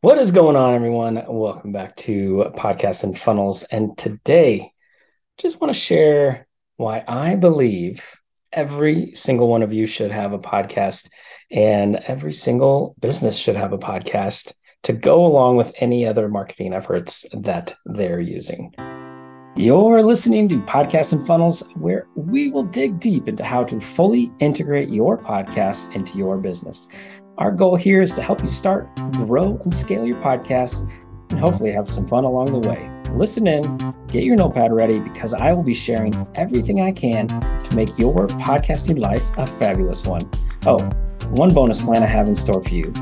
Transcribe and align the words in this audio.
What 0.00 0.18
is 0.18 0.30
going 0.30 0.54
on, 0.54 0.74
everyone? 0.74 1.24
Welcome 1.26 1.72
back 1.72 1.96
to 1.96 2.52
Podcasts 2.56 3.02
and 3.02 3.18
Funnels. 3.18 3.64
And 3.64 3.98
today, 3.98 4.70
just 5.38 5.60
want 5.60 5.74
to 5.74 5.78
share 5.78 6.46
why 6.76 7.02
I 7.08 7.34
believe 7.34 8.04
every 8.52 9.14
single 9.14 9.48
one 9.48 9.64
of 9.64 9.72
you 9.72 9.86
should 9.86 10.12
have 10.12 10.32
a 10.32 10.38
podcast 10.38 11.10
and 11.50 11.96
every 11.96 12.32
single 12.32 12.94
business 13.00 13.36
should 13.36 13.56
have 13.56 13.72
a 13.72 13.78
podcast 13.78 14.52
to 14.84 14.92
go 14.92 15.26
along 15.26 15.56
with 15.56 15.72
any 15.80 16.06
other 16.06 16.28
marketing 16.28 16.74
efforts 16.74 17.26
that 17.32 17.74
they're 17.84 18.20
using. 18.20 18.72
You're 19.56 20.04
listening 20.04 20.48
to 20.50 20.60
Podcasts 20.60 21.12
and 21.12 21.26
Funnels, 21.26 21.64
where 21.74 22.06
we 22.14 22.50
will 22.50 22.62
dig 22.62 23.00
deep 23.00 23.26
into 23.26 23.42
how 23.42 23.64
to 23.64 23.80
fully 23.80 24.30
integrate 24.38 24.90
your 24.90 25.18
podcast 25.18 25.92
into 25.96 26.16
your 26.16 26.38
business. 26.38 26.86
Our 27.38 27.52
goal 27.52 27.76
here 27.76 28.02
is 28.02 28.14
to 28.14 28.22
help 28.22 28.40
you 28.40 28.48
start, 28.48 28.92
grow, 29.12 29.60
and 29.62 29.72
scale 29.72 30.04
your 30.04 30.20
podcast, 30.20 30.90
and 31.30 31.38
hopefully 31.38 31.70
have 31.70 31.88
some 31.88 32.04
fun 32.04 32.24
along 32.24 32.46
the 32.46 32.68
way. 32.68 32.90
Listen 33.12 33.46
in, 33.46 33.94
get 34.08 34.24
your 34.24 34.34
notepad 34.34 34.72
ready, 34.72 34.98
because 34.98 35.34
I 35.34 35.52
will 35.52 35.62
be 35.62 35.72
sharing 35.72 36.26
everything 36.34 36.80
I 36.80 36.90
can 36.90 37.28
to 37.28 37.76
make 37.76 37.96
your 37.96 38.26
podcasting 38.26 38.98
life 38.98 39.22
a 39.36 39.46
fabulous 39.46 40.04
one. 40.04 40.28
Oh, 40.66 40.80
one 41.30 41.54
bonus 41.54 41.80
plan 41.80 42.02
I 42.02 42.06
have 42.06 42.26
in 42.26 42.34
store 42.34 42.60
for 42.60 42.74
you. 42.74 42.92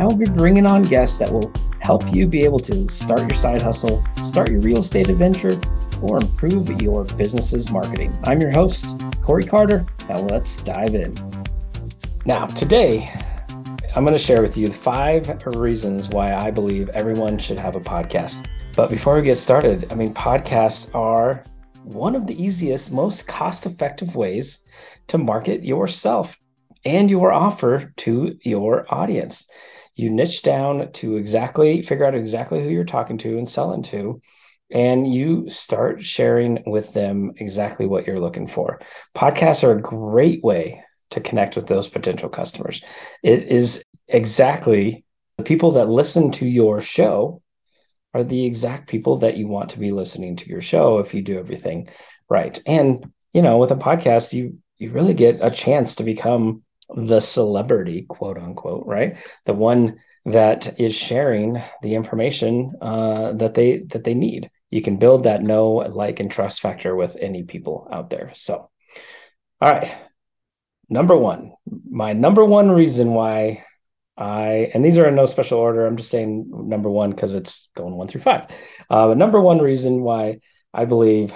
I 0.00 0.04
will 0.06 0.16
be 0.16 0.24
bringing 0.24 0.66
on 0.66 0.82
guests 0.82 1.18
that 1.18 1.30
will 1.30 1.52
help 1.78 2.12
you 2.12 2.26
be 2.26 2.42
able 2.42 2.58
to 2.60 2.88
start 2.88 3.20
your 3.20 3.34
side 3.34 3.62
hustle, 3.62 4.04
start 4.16 4.50
your 4.50 4.60
real 4.60 4.78
estate 4.78 5.08
adventure, 5.08 5.56
or 6.02 6.20
improve 6.20 6.82
your 6.82 7.04
business's 7.04 7.70
marketing. 7.70 8.12
I'm 8.24 8.40
your 8.40 8.50
host, 8.50 9.00
Cory 9.22 9.44
Carter. 9.44 9.86
Now 10.08 10.18
let's 10.18 10.60
dive 10.64 10.96
in. 10.96 11.14
Now, 12.26 12.46
today, 12.46 13.14
I'm 13.96 14.02
going 14.02 14.12
to 14.12 14.18
share 14.18 14.42
with 14.42 14.56
you 14.56 14.66
five 14.66 15.46
reasons 15.46 16.08
why 16.08 16.34
I 16.34 16.50
believe 16.50 16.88
everyone 16.88 17.38
should 17.38 17.60
have 17.60 17.76
a 17.76 17.80
podcast. 17.80 18.44
But 18.74 18.90
before 18.90 19.14
we 19.14 19.22
get 19.22 19.38
started, 19.38 19.86
I 19.92 19.94
mean, 19.94 20.12
podcasts 20.12 20.92
are 20.96 21.44
one 21.84 22.16
of 22.16 22.26
the 22.26 22.42
easiest, 22.42 22.90
most 22.90 23.28
cost 23.28 23.66
effective 23.66 24.16
ways 24.16 24.64
to 25.06 25.18
market 25.18 25.62
yourself 25.62 26.36
and 26.84 27.08
your 27.08 27.32
offer 27.32 27.92
to 27.98 28.36
your 28.42 28.92
audience. 28.92 29.46
You 29.94 30.10
niche 30.10 30.42
down 30.42 30.90
to 30.94 31.16
exactly 31.16 31.80
figure 31.82 32.04
out 32.04 32.16
exactly 32.16 32.64
who 32.64 32.70
you're 32.70 32.82
talking 32.82 33.18
to 33.18 33.38
and 33.38 33.48
selling 33.48 33.82
to, 33.84 34.20
and 34.72 35.06
you 35.06 35.48
start 35.50 36.02
sharing 36.02 36.64
with 36.66 36.92
them 36.94 37.34
exactly 37.36 37.86
what 37.86 38.08
you're 38.08 38.18
looking 38.18 38.48
for. 38.48 38.80
Podcasts 39.14 39.62
are 39.62 39.78
a 39.78 39.80
great 39.80 40.42
way 40.42 40.82
to 41.14 41.20
connect 41.20 41.56
with 41.56 41.66
those 41.66 41.88
potential 41.88 42.28
customers. 42.28 42.84
It 43.22 43.44
is 43.44 43.84
exactly 44.06 45.04
the 45.38 45.44
people 45.44 45.72
that 45.72 45.88
listen 45.88 46.30
to 46.32 46.46
your 46.46 46.80
show 46.80 47.42
are 48.12 48.22
the 48.24 48.44
exact 48.46 48.88
people 48.88 49.18
that 49.18 49.36
you 49.36 49.48
want 49.48 49.70
to 49.70 49.80
be 49.80 49.90
listening 49.90 50.36
to 50.36 50.48
your 50.48 50.60
show 50.60 50.98
if 50.98 51.14
you 51.14 51.22
do 51.22 51.38
everything 51.38 51.88
right. 52.28 52.60
And 52.66 53.12
you 53.32 53.42
know, 53.42 53.58
with 53.58 53.72
a 53.72 53.76
podcast, 53.76 54.32
you 54.32 54.58
you 54.78 54.90
really 54.90 55.14
get 55.14 55.38
a 55.40 55.50
chance 55.50 55.96
to 55.96 56.04
become 56.04 56.62
the 56.94 57.20
celebrity, 57.20 58.02
quote 58.08 58.38
unquote, 58.38 58.86
right? 58.86 59.16
The 59.46 59.54
one 59.54 60.00
that 60.26 60.80
is 60.80 60.94
sharing 60.94 61.62
the 61.82 61.94
information 61.94 62.74
uh, 62.80 63.32
that 63.34 63.54
they 63.54 63.78
that 63.88 64.04
they 64.04 64.14
need. 64.14 64.50
You 64.70 64.82
can 64.82 64.96
build 64.96 65.24
that 65.24 65.42
know, 65.42 65.74
like, 65.74 66.20
and 66.20 66.30
trust 66.30 66.60
factor 66.60 66.96
with 66.96 67.16
any 67.20 67.44
people 67.44 67.88
out 67.92 68.10
there. 68.10 68.30
So, 68.34 68.70
all 69.60 69.70
right, 69.70 69.92
number 70.88 71.16
one, 71.16 71.52
my 71.90 72.12
number 72.12 72.44
one 72.44 72.70
reason 72.70 73.12
why 73.12 73.64
I, 74.16 74.70
and 74.72 74.84
these 74.84 74.98
are 74.98 75.08
in 75.08 75.14
no 75.14 75.24
special 75.24 75.58
order. 75.58 75.86
I'm 75.86 75.96
just 75.96 76.10
saying 76.10 76.50
number 76.50 76.90
one 76.90 77.10
because 77.10 77.34
it's 77.34 77.68
going 77.74 77.94
one 77.94 78.08
through 78.08 78.20
five. 78.20 78.46
Uh, 78.88 79.08
but 79.08 79.18
number 79.18 79.40
one 79.40 79.58
reason 79.58 80.02
why 80.02 80.40
I 80.72 80.84
believe 80.84 81.34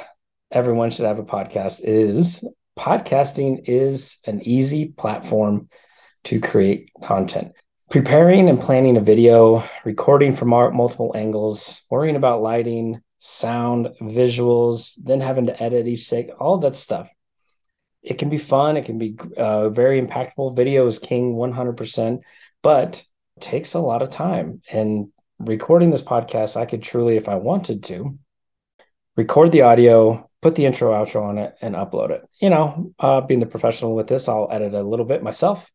everyone 0.51 0.91
should 0.91 1.07
have 1.07 1.19
a 1.19 1.25
podcast 1.25 1.81
is 1.83 2.45
podcasting 2.79 3.69
is 3.69 4.19
an 4.25 4.43
easy 4.43 4.87
platform 4.87 5.69
to 6.25 6.41
create 6.41 6.91
content. 7.03 7.53
Preparing 7.91 8.49
and 8.49 8.61
planning 8.61 8.97
a 8.97 9.01
video, 9.01 9.65
recording 9.85 10.33
from 10.33 10.49
multiple 10.49 11.13
angles, 11.17 11.83
worrying 11.91 12.17
about 12.17 12.43
lighting, 12.43 13.01
sound, 13.19 13.89
visuals, 14.01 14.93
then 15.03 15.21
having 15.21 15.47
to 15.47 15.63
edit 15.63 15.89
each 15.89 16.09
take, 16.09 16.31
all 16.39 16.59
that 16.59 16.77
stuff 16.77 17.09
it 18.03 18.19
can 18.19 18.31
be 18.31 18.39
fun. 18.39 18.77
It 18.77 18.85
can 18.85 18.99
be 18.99 19.17
uh, 19.37 19.71
very 19.71 20.01
impactful. 20.01 20.57
Video 20.57 20.87
is 20.87 20.99
king 20.99 21.35
100%, 21.35 22.21
but 22.63 23.05
takes 23.41 23.75
a 23.75 23.81
lot 23.81 24.03
of 24.03 24.11
time. 24.11 24.63
And 24.71 25.09
recording 25.39 25.91
this 25.91 26.03
podcast, 26.03 26.57
I 26.57 26.67
could 26.67 26.83
truly, 26.83 27.17
if 27.17 27.29
I 27.29 27.37
wanted 27.37 27.85
to, 27.85 28.19
record 29.17 29.53
the 29.53 29.63
audio, 29.63 30.29
put 30.43 30.55
the 30.55 30.67
intro, 30.67 30.93
outro 30.93 31.23
on 31.23 31.39
it, 31.39 31.55
and 31.61 31.75
upload 31.75 32.11
it. 32.11 32.23
You 32.41 32.51
know, 32.51 32.93
uh, 32.99 33.21
being 33.21 33.41
the 33.41 33.47
professional 33.47 33.95
with 33.95 34.07
this, 34.07 34.29
I'll 34.29 34.49
edit 34.51 34.75
a 34.75 34.83
little 34.83 35.07
bit 35.07 35.23
myself 35.23 35.71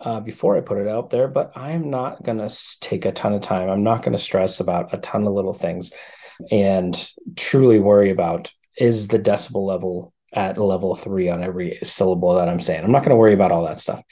uh, 0.00 0.20
before 0.20 0.56
I 0.56 0.60
put 0.60 0.78
it 0.78 0.88
out 0.88 1.10
there, 1.10 1.28
but 1.28 1.52
I'm 1.56 1.90
not 1.90 2.22
going 2.22 2.38
to 2.38 2.78
take 2.80 3.04
a 3.06 3.12
ton 3.12 3.32
of 3.32 3.40
time. 3.40 3.68
I'm 3.68 3.84
not 3.84 4.02
going 4.02 4.16
to 4.16 4.22
stress 4.22 4.60
about 4.60 4.92
a 4.92 4.98
ton 4.98 5.26
of 5.26 5.32
little 5.32 5.54
things 5.54 5.92
and 6.50 7.10
truly 7.36 7.78
worry 7.78 8.10
about 8.10 8.52
is 8.76 9.08
the 9.08 9.18
decibel 9.18 9.66
level 9.66 10.11
at 10.32 10.58
level 10.58 10.94
three 10.94 11.28
on 11.28 11.42
every 11.42 11.78
syllable 11.82 12.34
that 12.36 12.48
I'm 12.48 12.60
saying. 12.60 12.84
I'm 12.84 12.92
not 12.92 13.00
going 13.00 13.10
to 13.10 13.16
worry 13.16 13.34
about 13.34 13.52
all 13.52 13.64
that 13.64 13.78
stuff, 13.78 14.02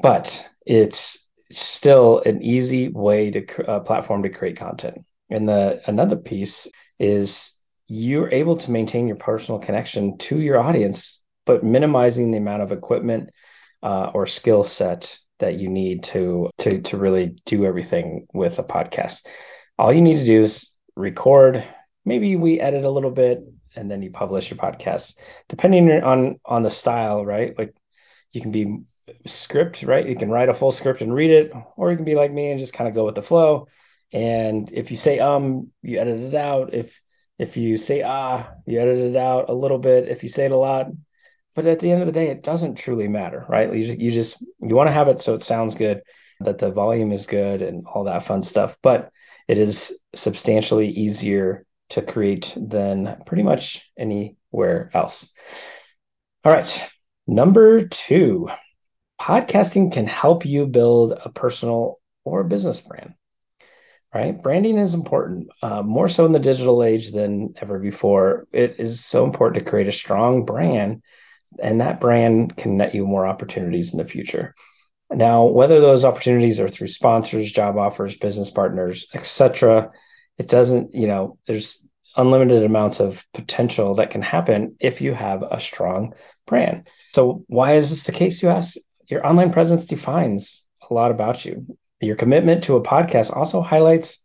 but 0.00 0.46
it's 0.64 1.18
still 1.50 2.22
an 2.24 2.42
easy 2.42 2.88
way 2.88 3.30
to 3.30 3.68
uh, 3.70 3.80
platform 3.80 4.22
to 4.22 4.28
create 4.28 4.56
content. 4.56 5.04
And 5.30 5.48
the 5.48 5.80
another 5.86 6.16
piece 6.16 6.68
is 6.98 7.52
you're 7.86 8.30
able 8.30 8.56
to 8.56 8.70
maintain 8.70 9.08
your 9.08 9.16
personal 9.16 9.60
connection 9.60 10.18
to 10.18 10.38
your 10.38 10.58
audience, 10.58 11.20
but 11.46 11.64
minimizing 11.64 12.30
the 12.30 12.38
amount 12.38 12.62
of 12.62 12.72
equipment 12.72 13.30
uh, 13.82 14.10
or 14.14 14.26
skill 14.26 14.62
set 14.62 15.18
that 15.38 15.54
you 15.54 15.68
need 15.68 16.02
to 16.02 16.50
to 16.58 16.82
to 16.82 16.96
really 16.96 17.36
do 17.46 17.64
everything 17.64 18.26
with 18.32 18.58
a 18.58 18.64
podcast. 18.64 19.26
All 19.78 19.92
you 19.92 20.00
need 20.00 20.18
to 20.18 20.24
do 20.24 20.42
is 20.42 20.72
record. 20.96 21.64
Maybe 22.04 22.36
we 22.36 22.60
edit 22.60 22.84
a 22.84 22.90
little 22.90 23.10
bit, 23.10 23.40
and 23.78 23.90
then 23.90 24.02
you 24.02 24.10
publish 24.10 24.50
your 24.50 24.58
podcast. 24.58 25.16
Depending 25.48 25.90
on 25.90 26.40
on 26.44 26.62
the 26.62 26.70
style 26.70 27.24
right? 27.24 27.56
Like 27.56 27.74
you 28.32 28.40
can 28.40 28.50
be 28.50 28.80
script 29.26 29.82
right? 29.82 30.06
You 30.06 30.16
can 30.16 30.30
write 30.30 30.48
a 30.48 30.54
full 30.54 30.72
script 30.72 31.00
and 31.00 31.14
read 31.14 31.30
it 31.30 31.52
or 31.76 31.90
you 31.90 31.96
can 31.96 32.04
be 32.04 32.14
like 32.14 32.32
me 32.32 32.50
and 32.50 32.58
just 32.58 32.74
kind 32.74 32.88
of 32.88 32.94
go 32.94 33.04
with 33.04 33.14
the 33.14 33.22
flow. 33.22 33.68
And 34.12 34.70
if 34.72 34.90
you 34.90 34.96
say 34.96 35.18
um 35.20 35.68
you 35.82 35.98
edit 35.98 36.20
it 36.20 36.34
out. 36.34 36.74
If 36.74 37.00
if 37.38 37.56
you 37.56 37.78
say 37.78 38.02
ah 38.02 38.50
you 38.66 38.80
edit 38.80 38.98
it 38.98 39.16
out 39.16 39.48
a 39.48 39.54
little 39.54 39.78
bit. 39.78 40.08
If 40.08 40.22
you 40.22 40.28
say 40.28 40.46
it 40.46 40.52
a 40.52 40.56
lot. 40.56 40.88
But 41.54 41.66
at 41.66 41.80
the 41.80 41.90
end 41.90 42.02
of 42.02 42.06
the 42.06 42.12
day 42.12 42.28
it 42.28 42.42
doesn't 42.42 42.76
truly 42.76 43.08
matter 43.08 43.44
right? 43.48 43.72
You 43.72 43.84
just 43.84 43.98
you 43.98 44.10
just 44.10 44.42
you 44.60 44.74
want 44.74 44.88
to 44.88 44.92
have 44.92 45.08
it 45.08 45.20
so 45.20 45.34
it 45.34 45.42
sounds 45.42 45.74
good 45.74 46.02
that 46.40 46.58
the 46.58 46.70
volume 46.70 47.12
is 47.12 47.26
good 47.26 47.62
and 47.62 47.86
all 47.86 48.04
that 48.04 48.24
fun 48.24 48.42
stuff. 48.42 48.76
But 48.82 49.10
it 49.48 49.58
is 49.58 49.98
substantially 50.14 50.88
easier 50.90 51.64
to 51.90 52.02
create 52.02 52.54
than 52.56 53.22
pretty 53.26 53.42
much 53.42 53.90
anywhere 53.98 54.90
else. 54.94 55.30
All 56.44 56.52
right. 56.52 56.88
Number 57.26 57.86
two, 57.86 58.48
podcasting 59.20 59.92
can 59.92 60.06
help 60.06 60.46
you 60.46 60.66
build 60.66 61.12
a 61.12 61.30
personal 61.30 62.00
or 62.24 62.44
business 62.44 62.80
brand. 62.80 63.14
Right? 64.14 64.42
Branding 64.42 64.78
is 64.78 64.94
important, 64.94 65.48
uh, 65.62 65.82
more 65.82 66.08
so 66.08 66.24
in 66.24 66.32
the 66.32 66.38
digital 66.38 66.82
age 66.82 67.12
than 67.12 67.52
ever 67.60 67.78
before. 67.78 68.46
It 68.52 68.76
is 68.78 69.04
so 69.04 69.24
important 69.24 69.62
to 69.62 69.70
create 69.70 69.88
a 69.88 69.92
strong 69.92 70.46
brand, 70.46 71.02
and 71.60 71.82
that 71.82 72.00
brand 72.00 72.56
can 72.56 72.78
net 72.78 72.94
you 72.94 73.06
more 73.06 73.26
opportunities 73.26 73.92
in 73.92 73.98
the 73.98 74.06
future. 74.06 74.54
Now, 75.10 75.44
whether 75.44 75.80
those 75.80 76.06
opportunities 76.06 76.58
are 76.58 76.70
through 76.70 76.88
sponsors, 76.88 77.50
job 77.50 77.76
offers, 77.76 78.16
business 78.16 78.50
partners, 78.50 79.06
etc., 79.14 79.90
it 80.38 80.48
doesn't, 80.48 80.94
you 80.94 81.06
know, 81.06 81.38
there's 81.46 81.84
unlimited 82.16 82.64
amounts 82.64 83.00
of 83.00 83.24
potential 83.34 83.94
that 83.96 84.10
can 84.10 84.22
happen 84.22 84.76
if 84.80 85.00
you 85.00 85.14
have 85.14 85.42
a 85.42 85.60
strong 85.60 86.14
brand. 86.46 86.88
So, 87.14 87.44
why 87.48 87.74
is 87.74 87.90
this 87.90 88.04
the 88.04 88.12
case, 88.12 88.42
you 88.42 88.48
ask? 88.48 88.76
Your 89.08 89.26
online 89.26 89.52
presence 89.52 89.86
defines 89.86 90.64
a 90.88 90.94
lot 90.94 91.10
about 91.10 91.44
you. 91.44 91.66
Your 92.00 92.16
commitment 92.16 92.64
to 92.64 92.76
a 92.76 92.82
podcast 92.82 93.34
also 93.34 93.60
highlights 93.60 94.18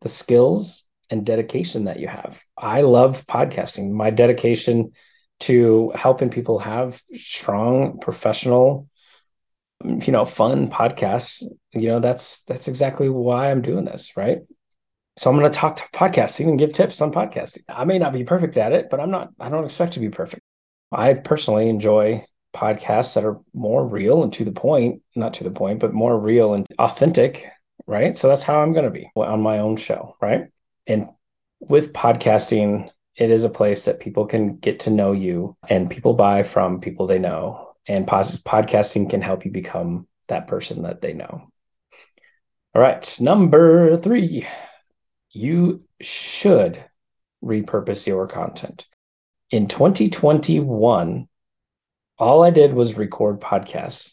the 0.00 0.08
skills 0.08 0.84
and 1.10 1.24
dedication 1.26 1.84
that 1.84 2.00
you 2.00 2.08
have. 2.08 2.40
I 2.56 2.82
love 2.82 3.26
podcasting. 3.26 3.90
My 3.92 4.10
dedication 4.10 4.92
to 5.40 5.92
helping 5.94 6.30
people 6.30 6.58
have 6.60 7.00
strong 7.14 7.98
professional 7.98 8.88
you 9.84 10.12
know 10.12 10.24
fun 10.24 10.68
podcasts 10.70 11.42
you 11.72 11.88
know 11.88 11.98
that's 11.98 12.42
that's 12.44 12.68
exactly 12.68 13.08
why 13.08 13.50
i'm 13.50 13.62
doing 13.62 13.84
this 13.84 14.16
right 14.16 14.38
so 15.16 15.30
I'm 15.30 15.38
going 15.38 15.50
to 15.50 15.56
talk 15.56 15.76
to 15.76 15.82
podcasting 15.92 16.48
and 16.48 16.58
give 16.58 16.72
tips 16.72 17.00
on 17.02 17.12
podcasting. 17.12 17.62
I 17.68 17.84
may 17.84 17.98
not 17.98 18.12
be 18.12 18.24
perfect 18.24 18.56
at 18.56 18.72
it, 18.72 18.90
but 18.90 19.00
I'm 19.00 19.10
not, 19.10 19.30
I 19.38 19.48
don't 19.48 19.64
expect 19.64 19.94
to 19.94 20.00
be 20.00 20.08
perfect. 20.08 20.42
I 20.90 21.14
personally 21.14 21.68
enjoy 21.68 22.26
podcasts 22.54 23.14
that 23.14 23.24
are 23.24 23.40
more 23.54 23.86
real 23.86 24.22
and 24.22 24.32
to 24.34 24.44
the 24.44 24.52
point, 24.52 25.02
not 25.16 25.34
to 25.34 25.44
the 25.44 25.50
point, 25.50 25.80
but 25.80 25.94
more 25.94 26.18
real 26.18 26.54
and 26.54 26.66
authentic 26.78 27.50
right? 27.86 28.16
So 28.16 28.28
that's 28.28 28.42
how 28.42 28.60
I'm 28.60 28.72
going 28.72 28.84
to 28.84 28.90
be 28.90 29.10
on 29.16 29.40
my 29.40 29.58
own 29.58 29.76
show, 29.76 30.16
right? 30.20 30.48
And 30.86 31.08
with 31.60 31.92
podcasting, 31.92 32.90
it 33.16 33.30
is 33.30 33.44
a 33.44 33.50
place 33.50 33.84
that 33.84 34.00
people 34.00 34.26
can 34.26 34.56
get 34.56 34.80
to 34.80 34.90
know 34.90 35.12
you 35.12 35.56
and 35.68 35.90
people 35.90 36.14
buy 36.14 36.42
from 36.42 36.80
people 36.80 37.06
they 37.06 37.18
know. 37.18 37.74
And 37.86 38.06
podcasting 38.06 39.10
can 39.10 39.20
help 39.20 39.44
you 39.44 39.50
become 39.50 40.06
that 40.28 40.46
person 40.46 40.82
that 40.82 41.00
they 41.00 41.12
know. 41.12 41.48
All 42.74 42.80
right, 42.80 43.20
number 43.20 43.98
three, 43.98 44.46
you 45.32 45.82
should 46.00 46.84
repurpose 47.42 48.06
your 48.06 48.26
content. 48.26 48.86
In 49.50 49.66
2021, 49.66 51.28
all 52.18 52.42
I 52.42 52.50
did 52.50 52.74
was 52.74 52.96
record 52.96 53.40
podcasts, 53.40 54.12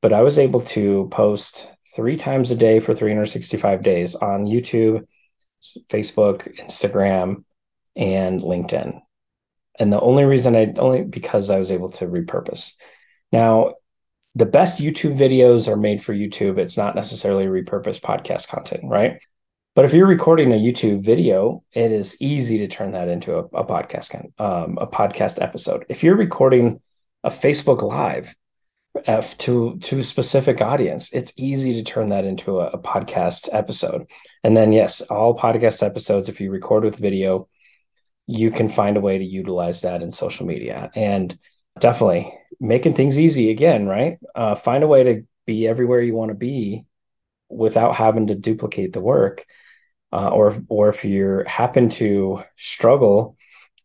but 0.00 0.12
I 0.12 0.22
was 0.22 0.38
able 0.38 0.60
to 0.60 1.08
post 1.10 1.70
three 1.94 2.16
times 2.16 2.50
a 2.50 2.56
day 2.56 2.80
for 2.80 2.94
365 2.94 3.82
days 3.82 4.14
on 4.14 4.46
YouTube, 4.46 5.06
Facebook, 5.88 6.58
Instagram, 6.58 7.44
and 7.94 8.40
LinkedIn. 8.40 9.00
And 9.78 9.92
the 9.92 10.00
only 10.00 10.24
reason 10.24 10.56
I 10.56 10.72
only 10.76 11.02
because 11.02 11.50
I 11.50 11.58
was 11.58 11.70
able 11.70 11.90
to 11.90 12.06
repurpose. 12.06 12.74
Now, 13.30 13.74
the 14.34 14.46
best 14.46 14.80
YouTube 14.80 15.16
videos 15.16 15.68
are 15.68 15.76
made 15.76 16.02
for 16.02 16.14
YouTube. 16.14 16.58
It's 16.58 16.76
not 16.76 16.94
necessarily 16.94 17.46
repurposed 17.46 18.00
podcast 18.00 18.48
content, 18.48 18.84
right? 18.84 19.20
But 19.74 19.86
if 19.86 19.94
you're 19.94 20.06
recording 20.06 20.52
a 20.52 20.56
YouTube 20.56 21.02
video, 21.02 21.64
it 21.72 21.92
is 21.92 22.16
easy 22.20 22.58
to 22.58 22.68
turn 22.68 22.92
that 22.92 23.08
into 23.08 23.36
a, 23.36 23.44
a 23.54 23.64
podcast 23.64 24.14
um, 24.38 24.76
a 24.78 24.86
podcast 24.86 25.40
episode. 25.40 25.86
If 25.88 26.02
you're 26.02 26.16
recording 26.16 26.82
a 27.24 27.30
Facebook 27.30 27.80
Live 27.80 28.34
uh, 29.06 29.22
to 29.38 29.78
to 29.78 29.98
a 30.00 30.04
specific 30.04 30.60
audience, 30.60 31.10
it's 31.14 31.32
easy 31.38 31.72
to 31.74 31.82
turn 31.82 32.10
that 32.10 32.26
into 32.26 32.60
a, 32.60 32.66
a 32.66 32.78
podcast 32.78 33.48
episode. 33.50 34.10
And 34.44 34.54
then 34.54 34.72
yes, 34.72 35.00
all 35.00 35.38
podcast 35.38 35.82
episodes, 35.82 36.28
if 36.28 36.38
you 36.38 36.50
record 36.50 36.84
with 36.84 36.96
video, 36.96 37.48
you 38.26 38.50
can 38.50 38.68
find 38.68 38.98
a 38.98 39.00
way 39.00 39.16
to 39.16 39.24
utilize 39.24 39.80
that 39.82 40.02
in 40.02 40.12
social 40.12 40.44
media. 40.44 40.90
And 40.94 41.38
definitely 41.78 42.38
making 42.60 42.92
things 42.92 43.18
easy 43.18 43.50
again, 43.50 43.86
right? 43.86 44.18
Uh, 44.34 44.54
find 44.54 44.84
a 44.84 44.88
way 44.88 45.02
to 45.04 45.22
be 45.46 45.66
everywhere 45.66 46.02
you 46.02 46.14
want 46.14 46.28
to 46.28 46.34
be 46.34 46.84
without 47.52 47.94
having 47.94 48.28
to 48.28 48.34
duplicate 48.34 48.92
the 48.92 49.00
work 49.00 49.44
uh, 50.12 50.28
or 50.28 50.56
or 50.68 50.88
if 50.88 51.04
you 51.04 51.42
happen 51.46 51.88
to 51.88 52.42
struggle 52.56 53.36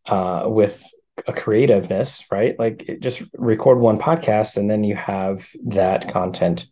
uh, 0.06 0.44
with 0.46 0.82
a 1.26 1.32
creativeness, 1.32 2.24
right? 2.30 2.58
Like 2.58 2.98
just 3.00 3.22
record 3.34 3.78
one 3.80 3.98
podcast 3.98 4.56
and 4.56 4.70
then 4.70 4.84
you 4.84 4.94
have 4.94 5.48
that 5.66 6.12
content 6.12 6.66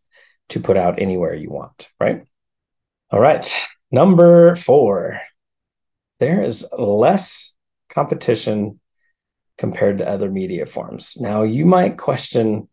to 0.51 0.61
put 0.61 0.77
out 0.77 1.01
anywhere 1.01 1.35
you 1.35 1.51
want, 1.51 1.89
right? 1.99 2.23
All 3.11 3.21
right. 3.21 3.53
Number 3.91 4.55
four, 4.55 5.21
there 6.21 6.43
is 6.43 6.67
less 6.77 7.55
competition 7.91 8.81
compared 9.59 9.99
to 9.99 10.09
other 10.09 10.31
media 10.31 10.67
forms. 10.67 11.17
Now, 11.19 11.43
you 11.43 11.65
might 11.65 11.99
question 11.99 12.69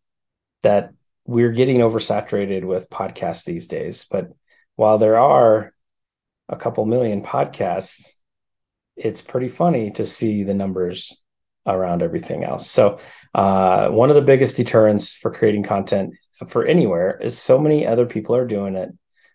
that 0.63 0.93
we're 1.25 1.51
getting 1.51 1.77
oversaturated 1.77 2.63
with 2.63 2.89
podcasts 2.89 3.45
these 3.45 3.67
days, 3.67 4.05
but 4.09 4.29
while 4.75 4.97
there 4.97 5.17
are 5.17 5.73
a 6.49 6.57
couple 6.57 6.85
million 6.85 7.21
podcasts, 7.21 8.09
it's 8.95 9.21
pretty 9.21 9.47
funny 9.47 9.91
to 9.91 10.05
see 10.05 10.43
the 10.43 10.53
numbers 10.53 11.17
around 11.65 12.01
everything 12.01 12.43
else. 12.43 12.69
So, 12.69 12.99
uh, 13.33 13.89
one 13.89 14.09
of 14.09 14.15
the 14.15 14.21
biggest 14.21 14.57
deterrents 14.57 15.15
for 15.15 15.31
creating 15.31 15.63
content 15.63 16.15
for 16.49 16.65
anywhere 16.65 17.19
is 17.21 17.37
so 17.37 17.57
many 17.57 17.87
other 17.87 18.05
people 18.05 18.35
are 18.35 18.45
doing 18.45 18.75
it. 18.75 18.89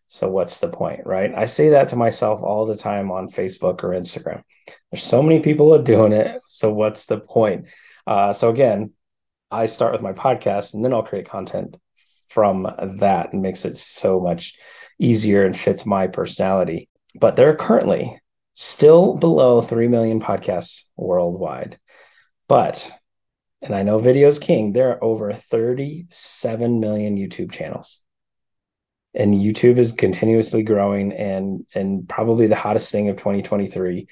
So, 0.09 0.29
what's 0.29 0.61
the 0.61 0.69
point, 0.69 1.07
right? 1.07 1.33
I 1.35 1.47
say 1.47 1.71
that 1.71 1.89
to 1.89 1.97
myself 1.97 2.43
all 2.43 2.67
the 2.67 2.77
time 2.77 3.11
on 3.11 3.29
Facebook 3.29 3.83
or 3.83 3.91
Instagram. 3.91 4.43
There's 4.91 5.03
so 5.03 5.23
many 5.23 5.41
people 5.41 5.75
are 5.75 5.83
doing 5.83 6.13
it. 6.13 6.41
So, 6.47 6.73
what's 6.73 7.07
the 7.07 7.19
point? 7.19 7.67
Uh, 8.07 8.33
so, 8.33 8.51
again, 8.51 8.93
I 9.51 9.67
start 9.67 9.93
with 9.93 10.03
my 10.03 10.13
podcast 10.13 10.75
and 10.75 10.85
then 10.85 10.93
I'll 10.93 11.03
create 11.03 11.29
content 11.29 11.77
from 12.29 12.69
that 12.99 13.33
and 13.33 13.43
makes 13.43 13.65
it 13.65 13.77
so 13.77 14.21
much 14.21 14.55
easier 14.99 15.45
and 15.45 15.57
fits 15.57 15.87
my 15.87 16.07
personality 16.09 16.89
but 17.15 17.37
there 17.37 17.51
are 17.51 17.57
currently 17.57 18.21
still 18.55 19.15
below 19.15 19.61
3 19.61 19.89
million 19.89 20.21
podcasts 20.21 20.85
worldwide. 20.97 21.79
But, 22.49 22.91
and 23.63 23.75
I 23.75 23.83
know 23.83 23.99
video's 23.99 24.39
king, 24.39 24.73
there 24.73 24.91
are 24.91 25.05
over 25.05 25.33
37 25.33 26.81
million 26.81 27.17
YouTube 27.17 27.53
channels. 27.53 28.01
And 29.15 29.35
YouTube 29.35 29.79
is 29.79 29.93
continuously 29.93 30.63
growing 30.63 31.13
and 31.13 31.67
and 31.75 32.09
probably 32.09 32.47
the 32.47 32.55
hottest 32.57 32.93
thing 32.93 33.09
of 33.09 33.17
2023. 33.17 34.07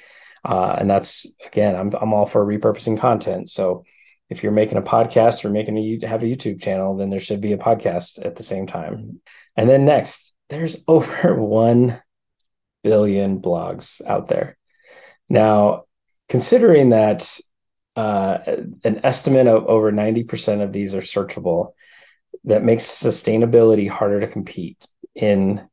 Uh, 0.45 0.77
and 0.81 0.91
that's 0.91 1.27
again, 1.47 1.77
I'm 1.77 1.93
I'm 1.95 2.15
all 2.15 2.27
for 2.27 2.45
repurposing 2.45 2.99
content. 2.99 3.51
So 3.51 3.85
if 4.29 4.43
you're 4.43 4.53
making 4.53 4.79
a 4.79 4.83
podcast 4.83 5.45
or 5.45 5.51
making 5.51 5.77
a 5.79 6.07
have 6.07 6.23
a 6.23 6.27
YouTube 6.27 6.61
channel, 6.61 6.97
then 6.97 7.11
there 7.11 7.21
should 7.21 7.41
be 7.41 7.53
a 7.53 7.59
podcast 7.59 8.25
at 8.25 8.37
the 8.37 8.43
same 8.43 8.67
time. 8.67 9.21
And 9.57 9.69
then 9.69 9.85
next, 9.85 10.35
there's 10.49 10.83
over 10.89 11.35
one 11.35 12.01
billion 12.83 13.41
blogs 13.41 14.01
out 14.05 14.29
there. 14.29 14.57
Now, 15.29 15.85
considering 16.29 16.91
that 16.91 17.39
uh, 17.97 18.39
an 18.85 19.01
estimate 19.05 19.47
of 19.47 19.67
over 19.67 19.91
90% 19.91 20.63
of 20.63 20.73
these 20.73 20.95
are 20.95 21.01
searchable, 21.01 21.73
that 22.45 22.63
makes 22.63 22.85
sustainability 22.85 23.89
harder 23.89 24.21
to 24.21 24.27
compete 24.27 24.87
in 25.15 25.67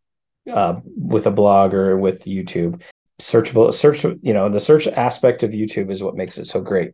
uh, 0.52 0.80
with 0.86 1.28
a 1.28 1.32
blog 1.32 1.74
or 1.74 1.98
with 1.98 2.26
YouTube. 2.26 2.82
Searchable, 3.24 3.74
search, 3.74 4.04
you 4.04 4.34
know, 4.34 4.50
the 4.50 4.60
search 4.60 4.88
aspect 4.88 5.44
of 5.44 5.52
YouTube 5.52 5.90
is 5.90 6.04
what 6.04 6.16
makes 6.16 6.38
it 6.38 6.46
so 6.46 6.62
great. 6.62 6.92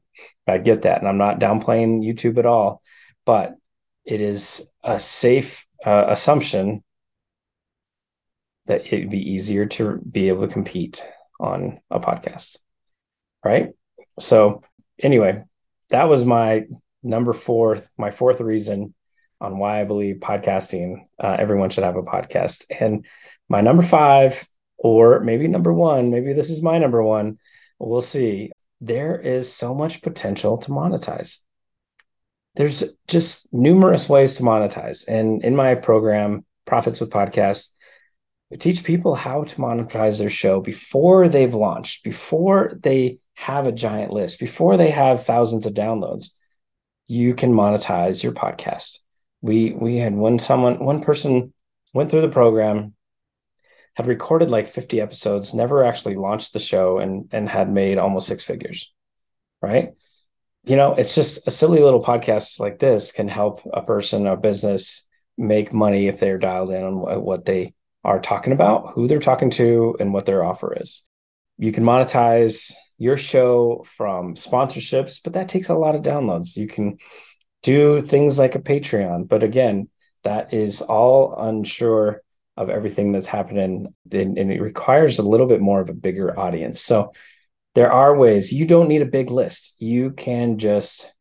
I 0.47 0.57
get 0.57 0.83
that, 0.83 0.99
and 0.99 1.07
I'm 1.07 1.17
not 1.17 1.39
downplaying 1.39 2.05
YouTube 2.05 2.37
at 2.37 2.45
all, 2.45 2.81
but 3.25 3.55
it 4.05 4.21
is 4.21 4.67
a 4.83 4.99
safe 4.99 5.65
uh, 5.85 6.05
assumption 6.07 6.83
that 8.67 8.85
it'd 8.85 9.09
be 9.09 9.31
easier 9.31 9.65
to 9.65 9.97
be 9.97 10.29
able 10.29 10.47
to 10.47 10.53
compete 10.53 11.03
on 11.39 11.79
a 11.89 11.99
podcast. 11.99 12.57
Right. 13.43 13.69
So, 14.19 14.61
anyway, 15.01 15.43
that 15.89 16.09
was 16.09 16.25
my 16.25 16.65
number 17.01 17.33
four, 17.33 17.81
my 17.97 18.11
fourth 18.11 18.41
reason 18.41 18.93
on 19.41 19.57
why 19.57 19.79
I 19.79 19.85
believe 19.85 20.17
podcasting, 20.17 21.05
uh, 21.19 21.35
everyone 21.39 21.69
should 21.69 21.85
have 21.85 21.95
a 21.95 22.03
podcast. 22.03 22.65
And 22.77 23.05
my 23.47 23.61
number 23.61 23.83
five, 23.83 24.47
or 24.79 25.19
maybe 25.19 25.47
number 25.47 25.73
one, 25.73 26.09
maybe 26.09 26.33
this 26.33 26.49
is 26.49 26.61
my 26.61 26.77
number 26.77 27.03
one, 27.03 27.37
we'll 27.77 28.01
see. 28.01 28.51
There 28.81 29.19
is 29.19 29.51
so 29.51 29.75
much 29.75 30.01
potential 30.01 30.57
to 30.57 30.71
monetize. 30.71 31.39
There's 32.55 32.83
just 33.07 33.53
numerous 33.53 34.07
ways 34.07 34.35
to 34.35 34.43
monetize. 34.43 35.07
And 35.07 35.43
in 35.43 35.55
my 35.55 35.75
program, 35.75 36.45
Profits 36.65 36.99
with 37.01 37.09
Podcasts, 37.09 37.69
we 38.49 38.57
teach 38.57 38.83
people 38.83 39.15
how 39.15 39.43
to 39.43 39.55
monetize 39.57 40.17
their 40.17 40.29
show 40.29 40.61
before 40.61 41.27
they've 41.27 41.53
launched, 41.53 42.03
before 42.03 42.77
they 42.81 43.19
have 43.35 43.67
a 43.67 43.71
giant 43.71 44.11
list, 44.11 44.39
before 44.39 44.77
they 44.77 44.89
have 44.89 45.25
thousands 45.25 45.65
of 45.65 45.73
downloads. 45.73 46.31
You 47.07 47.33
can 47.35 47.53
monetize 47.53 48.23
your 48.23 48.33
podcast. 48.33 48.99
We 49.41 49.71
we 49.71 49.97
had 49.97 50.13
one 50.13 50.39
someone 50.39 50.83
one 50.83 51.01
person 51.01 51.53
went 51.93 52.11
through 52.11 52.21
the 52.21 52.29
program, 52.29 52.93
had 53.95 54.07
recorded 54.07 54.49
like 54.49 54.67
50 54.67 55.01
episodes, 55.01 55.53
never 55.53 55.83
actually 55.83 56.15
launched 56.15 56.53
the 56.53 56.59
show 56.59 56.99
and 56.99 57.29
and 57.31 57.47
had 57.49 57.71
made 57.71 57.97
almost 57.97 58.27
six 58.27 58.43
figures. 58.43 58.91
Right? 59.61 59.93
You 60.65 60.75
know, 60.75 60.93
it's 60.93 61.15
just 61.15 61.47
a 61.47 61.51
silly 61.51 61.79
little 61.79 62.03
podcast 62.03 62.59
like 62.59 62.79
this 62.79 63.11
can 63.11 63.27
help 63.27 63.61
a 63.73 63.81
person, 63.81 64.27
a 64.27 64.37
business 64.37 65.07
make 65.37 65.73
money 65.73 66.07
if 66.07 66.19
they're 66.19 66.37
dialed 66.37 66.71
in 66.71 66.83
on 66.83 67.21
what 67.23 67.45
they 67.45 67.73
are 68.03 68.19
talking 68.19 68.53
about, 68.53 68.93
who 68.93 69.07
they're 69.07 69.19
talking 69.19 69.49
to, 69.51 69.95
and 69.99 70.13
what 70.13 70.25
their 70.25 70.43
offer 70.43 70.75
is. 70.79 71.03
You 71.57 71.71
can 71.71 71.83
monetize 71.83 72.73
your 72.97 73.17
show 73.17 73.85
from 73.97 74.35
sponsorships, 74.35 75.21
but 75.23 75.33
that 75.33 75.49
takes 75.49 75.69
a 75.69 75.75
lot 75.75 75.95
of 75.95 76.01
downloads. 76.01 76.55
You 76.55 76.67
can 76.67 76.97
do 77.63 78.01
things 78.01 78.37
like 78.37 78.55
a 78.55 78.59
Patreon, 78.59 79.27
but 79.27 79.43
again, 79.43 79.89
that 80.23 80.53
is 80.53 80.81
all 80.81 81.35
unsure 81.37 82.21
of 82.59 82.69
everything 82.69 83.13
that's 83.13 83.25
happening 83.25 83.93
and, 84.11 84.37
and 84.37 84.51
it 84.51 84.61
requires 84.61 85.17
a 85.17 85.23
little 85.23 85.47
bit 85.47 85.61
more 85.61 85.79
of 85.79 85.89
a 85.89 85.93
bigger 85.93 86.37
audience. 86.37 86.81
So 86.81 87.13
there 87.73 87.91
are 87.91 88.17
ways 88.17 88.51
you 88.51 88.65
don't 88.65 88.89
need 88.89 89.01
a 89.01 89.05
big 89.05 89.31
list. 89.31 89.75
You 89.79 90.11
can 90.11 90.59
just 90.59 91.13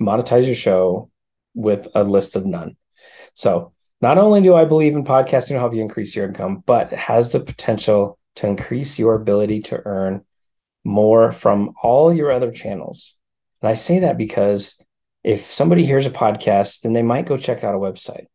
monetize 0.00 0.46
your 0.46 0.54
show 0.54 1.10
with 1.54 1.88
a 1.94 2.02
list 2.02 2.36
of 2.36 2.46
none. 2.46 2.76
So 3.34 3.74
not 4.00 4.16
only 4.16 4.40
do 4.40 4.54
I 4.54 4.64
believe 4.64 4.94
in 4.94 5.04
podcasting 5.04 5.48
to 5.48 5.58
help 5.58 5.74
you 5.74 5.82
increase 5.82 6.16
your 6.16 6.26
income, 6.26 6.62
but 6.64 6.92
it 6.92 6.98
has 6.98 7.32
the 7.32 7.40
potential 7.40 8.18
to 8.36 8.46
increase 8.46 8.98
your 8.98 9.14
ability 9.14 9.60
to 9.62 9.82
earn 9.84 10.24
more 10.84 11.32
from 11.32 11.74
all 11.82 12.14
your 12.14 12.32
other 12.32 12.50
channels. 12.50 13.18
And 13.60 13.68
I 13.68 13.74
say 13.74 14.00
that 14.00 14.16
because 14.16 14.82
if 15.22 15.52
somebody 15.52 15.84
hears 15.84 16.06
a 16.06 16.10
podcast, 16.10 16.80
then 16.80 16.94
they 16.94 17.02
might 17.02 17.26
go 17.26 17.36
check 17.36 17.62
out 17.62 17.74
a 17.74 17.78
website, 17.78 18.26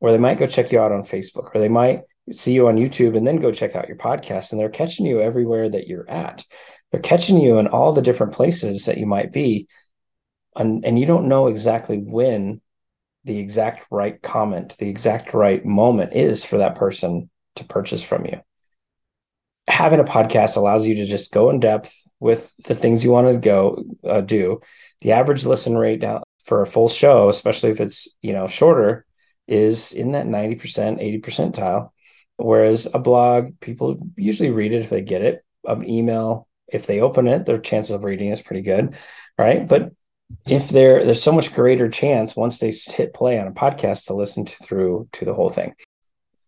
or 0.00 0.12
they 0.12 0.18
might 0.18 0.38
go 0.38 0.46
check 0.46 0.72
you 0.72 0.80
out 0.80 0.92
on 0.92 1.02
Facebook, 1.02 1.54
or 1.54 1.60
they 1.60 1.68
might 1.68 2.02
see 2.32 2.52
you 2.52 2.68
on 2.68 2.76
YouTube 2.76 3.16
and 3.16 3.26
then 3.26 3.36
go 3.36 3.52
check 3.52 3.74
out 3.74 3.88
your 3.88 3.96
podcast. 3.96 4.52
And 4.52 4.60
they're 4.60 4.68
catching 4.68 5.06
you 5.06 5.20
everywhere 5.20 5.68
that 5.68 5.86
you're 5.86 6.08
at. 6.08 6.44
They're 6.90 7.00
catching 7.00 7.40
you 7.40 7.58
in 7.58 7.66
all 7.66 7.92
the 7.92 8.02
different 8.02 8.34
places 8.34 8.86
that 8.86 8.98
you 8.98 9.06
might 9.06 9.32
be. 9.32 9.68
And, 10.56 10.84
and 10.84 10.98
you 10.98 11.06
don't 11.06 11.28
know 11.28 11.46
exactly 11.46 11.98
when 11.98 12.60
the 13.24 13.38
exact 13.38 13.86
right 13.90 14.20
comment, 14.22 14.76
the 14.78 14.88
exact 14.88 15.34
right 15.34 15.64
moment 15.64 16.14
is 16.14 16.44
for 16.44 16.58
that 16.58 16.76
person 16.76 17.30
to 17.56 17.64
purchase 17.64 18.02
from 18.02 18.24
you. 18.26 18.40
Having 19.66 20.00
a 20.00 20.04
podcast 20.04 20.56
allows 20.56 20.86
you 20.86 20.96
to 20.96 21.06
just 21.06 21.32
go 21.32 21.50
in 21.50 21.60
depth 21.60 21.94
with 22.20 22.50
the 22.64 22.74
things 22.74 23.04
you 23.04 23.10
want 23.10 23.28
to 23.28 23.38
go 23.38 23.84
uh, 24.08 24.22
do. 24.22 24.60
The 25.02 25.12
average 25.12 25.44
listen 25.44 25.76
rate 25.76 26.00
down 26.00 26.22
for 26.44 26.62
a 26.62 26.66
full 26.66 26.88
show, 26.88 27.28
especially 27.28 27.70
if 27.70 27.80
it's 27.80 28.08
you 28.22 28.32
know 28.32 28.48
shorter, 28.48 29.04
is 29.48 29.92
in 29.92 30.12
that 30.12 30.26
90%, 30.26 31.00
80 31.00 31.20
percentile. 31.20 31.90
Whereas 32.36 32.86
a 32.92 32.98
blog, 32.98 33.58
people 33.58 33.98
usually 34.16 34.50
read 34.50 34.72
it 34.72 34.82
if 34.82 34.90
they 34.90 35.00
get 35.00 35.22
it. 35.22 35.44
An 35.64 35.88
email, 35.88 36.46
if 36.68 36.86
they 36.86 37.00
open 37.00 37.26
it, 37.26 37.46
their 37.46 37.58
chances 37.58 37.92
of 37.92 38.04
reading 38.04 38.30
is 38.30 38.40
pretty 38.40 38.62
good, 38.62 38.94
right? 39.36 39.66
But 39.66 39.92
if 40.46 40.68
there 40.68 41.04
there's 41.04 41.22
so 41.22 41.32
much 41.32 41.54
greater 41.54 41.88
chance 41.88 42.36
once 42.36 42.58
they 42.58 42.70
hit 42.70 43.14
play 43.14 43.40
on 43.40 43.48
a 43.48 43.52
podcast 43.52 44.06
to 44.06 44.14
listen 44.14 44.44
to 44.44 44.56
through 44.62 45.08
to 45.12 45.24
the 45.24 45.34
whole 45.34 45.50
thing. 45.50 45.74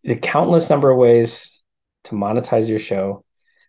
The 0.05 0.17
countless 0.17 0.71
number 0.71 0.91
of 0.91 0.99
ways 0.99 1.63
to 2.05 2.13
monetize 2.13 2.69
your 2.69 2.79
show 2.79 3.25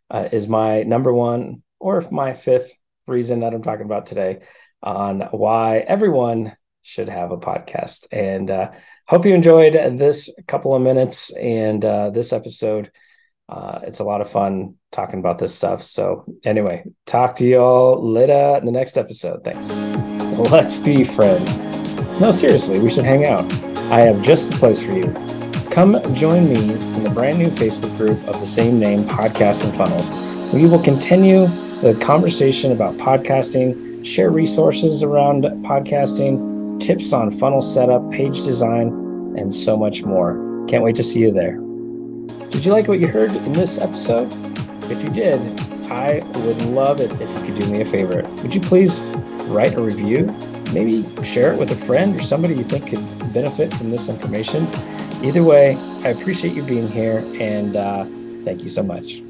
uh, 0.10 0.30
is 0.32 0.48
my 0.48 0.84
number 0.84 1.14
one 1.14 1.64
or 1.80 2.06
my 2.12 2.34
fifth 2.34 2.72
reason 3.08 3.42
that 3.42 3.54
I'm 3.54 3.64
talking 3.64 3.86
about 3.86 4.06
today 4.06 4.40
on 4.84 5.22
why 5.32 5.80
everyone 5.80 6.56
should 6.82 7.10
have 7.10 7.32
a 7.32 7.38
podcast. 7.38 8.08
And 8.12 8.50
uh, 8.50 8.72
hope 9.08 9.26
you 9.26 9.34
enjoyed 9.34 9.74
this 9.98 10.34
couple 10.48 10.76
of 10.76 10.82
minutes 10.82 11.32
and 11.32 11.84
uh, 11.84 12.10
this 12.10 12.34
episode. 12.34 12.92
Uh, 13.48 13.82
it's 13.84 14.00
a 14.00 14.04
lot 14.04 14.22
of 14.22 14.32
fun 14.32 14.76
talking 14.92 15.20
about 15.20 15.38
this 15.38 15.54
stuff. 15.54 15.84
So, 15.84 16.26
anyway, 16.46 16.86
talk 17.06 17.36
to 17.36 17.46
you 17.46 17.58
all 17.60 18.12
later 18.12 18.58
in 18.58 18.66
the 18.66 18.72
next 18.72 18.98
episode. 18.98 19.44
Thanks. 19.44 19.72
Let's 20.52 20.78
be 20.78 21.04
friends. 21.04 21.58
No, 22.20 22.32
seriously, 22.32 22.80
we 22.80 22.90
should 22.90 23.06
hang 23.06 23.26
out. 23.26 23.52
I 23.92 24.02
have 24.02 24.22
just 24.22 24.52
the 24.52 24.58
place 24.58 24.82
for 24.82 24.94
you. 24.94 25.14
Come 25.70 26.02
join 26.14 26.50
me 26.50 26.74
in 26.74 27.04
the 27.04 27.10
brand 27.10 27.40
new 27.40 27.50
Facebook 27.50 27.96
group 27.98 28.18
of 28.28 28.40
the 28.40 28.46
same 28.46 28.80
name, 28.80 29.04
Podcasts 29.04 29.64
and 29.64 29.76
Funnels. 29.76 30.10
We 30.54 30.66
will 30.66 30.82
continue 30.84 31.48
the 31.82 31.98
conversation 32.02 32.72
about 32.72 32.96
podcasting, 32.98 34.06
share 34.06 34.32
resources 34.32 35.02
around 35.02 35.44
podcasting, 35.44 36.51
tips 36.82 37.14
on 37.14 37.32
funnel 37.32 37.62
setup, 37.62 38.12
page 38.12 38.44
design, 38.44 38.88
and 39.38 39.54
so 39.54 39.78
much 39.78 40.04
more. 40.04 40.66
Can't 40.68 40.84
wait 40.84 40.96
to 40.98 41.04
see 41.04 41.22
you 41.22 41.32
there. 41.32 41.58
Did 42.50 42.66
you 42.66 42.74
like 42.74 42.88
what 42.88 43.00
you 43.00 43.08
heard 43.08 43.32
in 43.32 43.54
this 43.54 43.78
episode? 43.78 44.28
If 44.92 45.02
you 45.04 45.10
did, 45.10 45.40
I 45.90 46.20
would 46.40 46.62
love 46.64 47.00
it 47.00 47.12
if 47.22 47.30
you 47.30 47.46
could 47.46 47.60
do 47.60 47.66
me 47.68 47.82
a 47.82 47.86
favor. 47.86 48.24
Would 48.42 48.54
you 48.54 48.62
please 48.62 49.00
write 49.48 49.76
a 49.76 49.82
review? 49.82 50.26
Maybe 50.74 51.06
share 51.24 51.54
it 51.54 51.60
with 51.60 51.72
a 51.72 51.86
friend 51.86 52.16
or 52.16 52.22
somebody 52.22 52.56
you 52.56 52.64
think 52.64 52.88
could 52.88 53.34
benefit 53.34 53.74
from 53.74 53.92
this 53.92 54.10
information. 54.10 54.68
Either 55.24 55.44
way, 55.44 55.78
I 56.04 56.10
appreciate 56.10 56.54
you 56.54 56.64
being 56.64 56.88
here 56.88 57.24
and 57.40 57.76
uh, 57.76 58.06
thank 58.44 58.64
you 58.64 58.70
so 58.70 58.84
much. 58.84 59.22